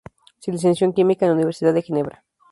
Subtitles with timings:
[0.39, 2.23] Se licenció en Química en la Universidad de Ginebra.